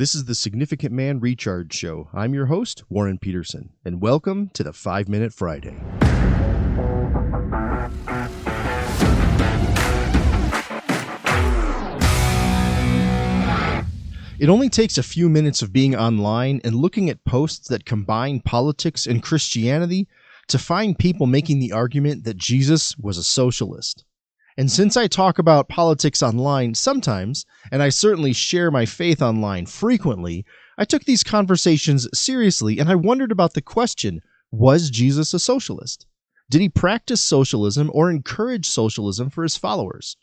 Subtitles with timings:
[0.00, 2.08] This is the Significant Man Recharge Show.
[2.14, 5.76] I'm your host, Warren Peterson, and welcome to the 5 Minute Friday.
[14.38, 18.40] It only takes a few minutes of being online and looking at posts that combine
[18.40, 20.08] politics and Christianity
[20.48, 24.06] to find people making the argument that Jesus was a socialist.
[24.56, 29.66] And since I talk about politics online sometimes, and I certainly share my faith online
[29.66, 30.44] frequently,
[30.76, 34.20] I took these conversations seriously and I wondered about the question
[34.50, 36.06] was Jesus a socialist?
[36.50, 40.16] Did he practice socialism or encourage socialism for his followers?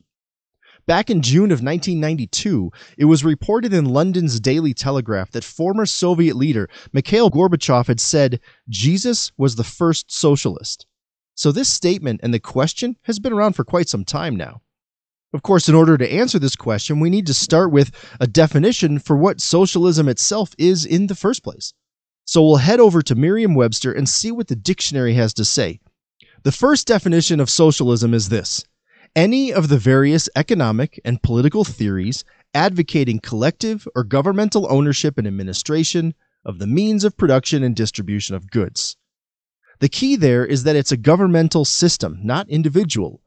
[0.85, 6.35] Back in June of 1992, it was reported in London's Daily Telegraph that former Soviet
[6.35, 10.85] leader Mikhail Gorbachev had said Jesus was the first socialist.
[11.37, 14.61] So this statement and the question has been around for quite some time now.
[15.33, 18.97] Of course, in order to answer this question, we need to start with a definition
[18.97, 21.73] for what socialism itself is in the first place.
[22.25, 25.79] So we'll head over to Merriam Webster and see what the dictionary has to say.
[26.41, 28.65] The first definition of socialism is this
[29.15, 32.23] any of the various economic and political theories
[32.55, 38.49] advocating collective or governmental ownership and administration of the means of production and distribution of
[38.49, 38.97] goods.
[39.79, 43.21] The key there is that it's a governmental system, not individual.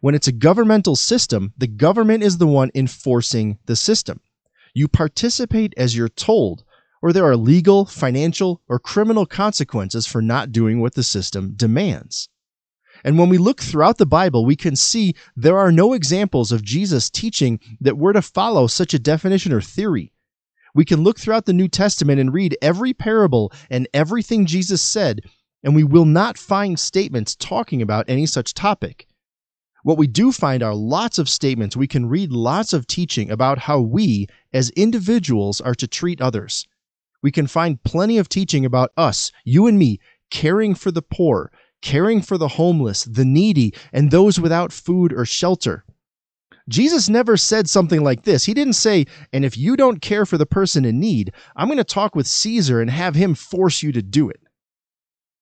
[0.00, 4.20] When it's a governmental system, the government is the one enforcing the system.
[4.72, 6.64] You participate as you're told,
[7.02, 12.28] or there are legal, financial, or criminal consequences for not doing what the system demands.
[13.04, 16.62] And when we look throughout the Bible, we can see there are no examples of
[16.62, 20.12] Jesus teaching that we're to follow such a definition or theory.
[20.74, 25.20] We can look throughout the New Testament and read every parable and everything Jesus said,
[25.62, 29.06] and we will not find statements talking about any such topic.
[29.82, 31.76] What we do find are lots of statements.
[31.76, 36.66] We can read lots of teaching about how we, as individuals, are to treat others.
[37.22, 41.50] We can find plenty of teaching about us, you and me, caring for the poor,
[41.82, 45.84] caring for the homeless, the needy, and those without food or shelter.
[46.68, 48.44] Jesus never said something like this.
[48.44, 51.78] He didn't say, and if you don't care for the person in need, I'm going
[51.78, 54.40] to talk with Caesar and have him force you to do it.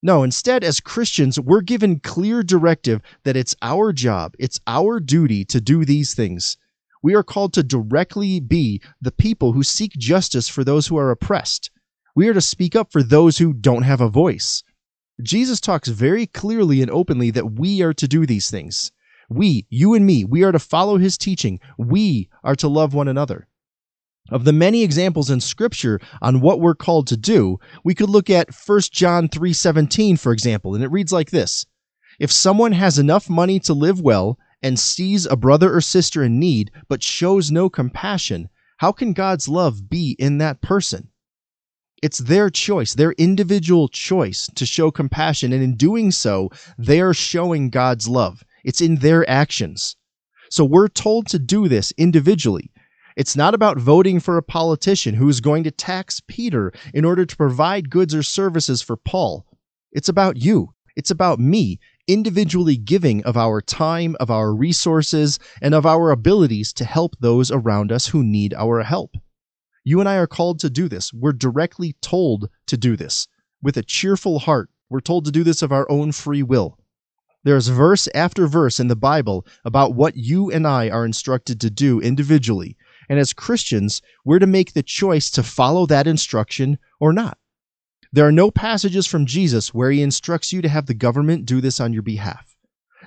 [0.01, 5.43] No, instead, as Christians, we're given clear directive that it's our job, it's our duty
[5.45, 6.55] to do these things.
[7.03, 11.11] We are called to directly be the people who seek justice for those who are
[11.11, 11.69] oppressed.
[12.15, 14.63] We are to speak up for those who don't have a voice.
[15.21, 18.93] Jesus talks very clearly and openly that we are to do these things.
[19.29, 21.59] We, you and me, we are to follow his teaching.
[21.77, 23.48] We are to love one another.
[24.31, 28.29] Of the many examples in scripture on what we're called to do, we could look
[28.29, 31.65] at 1 John 3:17 for example, and it reads like this:
[32.19, 36.39] If someone has enough money to live well and sees a brother or sister in
[36.39, 41.09] need but shows no compassion, how can God's love be in that person?
[42.01, 45.51] It's their choice, their individual choice to show compassion.
[45.51, 48.43] And in doing so, they are showing God's love.
[48.63, 49.97] It's in their actions.
[50.49, 52.68] So we're told to do this individually.
[53.19, 57.25] It's not about voting for a politician who is going to tax Peter in order
[57.25, 59.45] to provide goods or services for Paul.
[59.91, 60.69] It's about you.
[60.95, 66.71] It's about me individually giving of our time, of our resources, and of our abilities
[66.71, 69.17] to help those around us who need our help.
[69.83, 71.11] You and I are called to do this.
[71.11, 73.27] We're directly told to do this.
[73.61, 76.79] With a cheerful heart, we're told to do this of our own free will.
[77.43, 81.69] There's verse after verse in the Bible about what you and I are instructed to
[81.69, 82.77] do individually.
[83.09, 87.37] And as Christians, we're to make the choice to follow that instruction or not.
[88.11, 91.59] There are no passages from Jesus where he instructs you to have the government do
[91.59, 92.55] this on your behalf.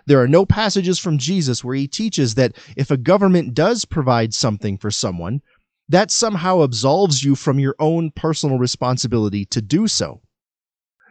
[0.07, 4.35] There are no passages from Jesus where he teaches that if a government does provide
[4.35, 5.41] something for someone,
[5.89, 10.21] that somehow absolves you from your own personal responsibility to do so.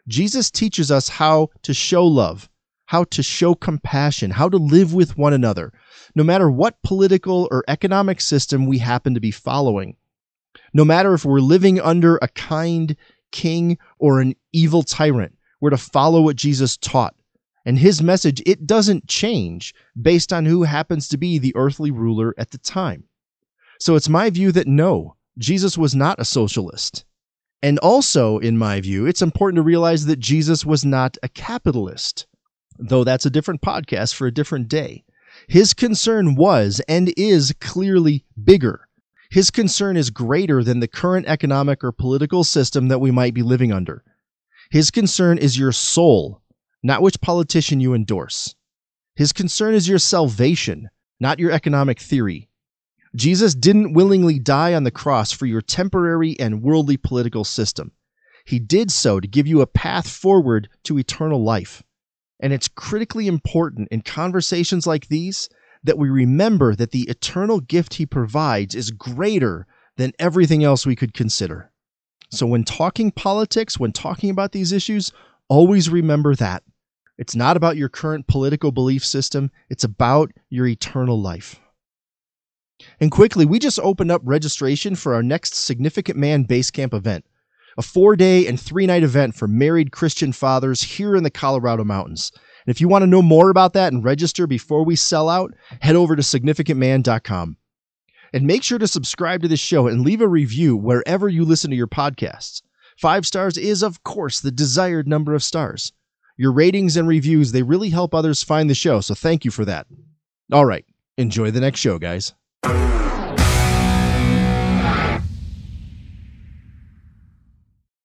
[0.07, 2.49] Jesus teaches us how to show love,
[2.91, 5.71] how to show compassion, how to live with one another,
[6.13, 9.95] no matter what political or economic system we happen to be following.
[10.73, 12.97] No matter if we're living under a kind
[13.31, 17.15] king or an evil tyrant, we're to follow what Jesus taught.
[17.65, 22.35] And his message, it doesn't change based on who happens to be the earthly ruler
[22.37, 23.05] at the time.
[23.79, 27.05] So it's my view that no, Jesus was not a socialist.
[27.63, 32.25] And also, in my view, it's important to realize that Jesus was not a capitalist,
[32.81, 35.03] though that's a different podcast for a different day.
[35.47, 38.87] His concern was and is clearly bigger.
[39.29, 43.43] His concern is greater than the current economic or political system that we might be
[43.43, 44.03] living under.
[44.71, 46.41] His concern is your soul,
[46.83, 48.55] not which politician you endorse.
[49.15, 50.89] His concern is your salvation,
[51.19, 52.49] not your economic theory.
[53.15, 57.91] Jesus didn't willingly die on the cross for your temporary and worldly political system.
[58.45, 61.83] He did so to give you a path forward to eternal life.
[62.41, 65.47] And it's critically important in conversations like these
[65.83, 69.67] that we remember that the eternal gift he provides is greater
[69.97, 71.71] than everything else we could consider.
[72.31, 75.11] So, when talking politics, when talking about these issues,
[75.49, 76.63] always remember that.
[77.17, 81.59] It's not about your current political belief system, it's about your eternal life.
[82.99, 87.25] And quickly, we just opened up registration for our next Significant Man Basecamp event,
[87.77, 91.83] a four day and three night event for married Christian fathers here in the Colorado
[91.83, 92.31] Mountains.
[92.65, 95.53] And if you want to know more about that and register before we sell out,
[95.81, 97.57] head over to significantman.com.
[98.33, 101.69] And make sure to subscribe to this show and leave a review wherever you listen
[101.71, 102.61] to your podcasts.
[102.97, 105.91] Five stars is, of course, the desired number of stars.
[106.37, 109.65] Your ratings and reviews, they really help others find the show, so thank you for
[109.65, 109.87] that.
[110.51, 110.85] All right,
[111.17, 112.33] enjoy the next show, guys.